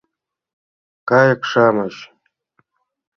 КАЙЫК-ШАМЫЧ 1.09 1.95